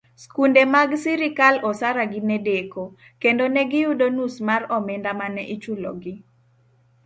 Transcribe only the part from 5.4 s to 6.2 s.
ichulo gi.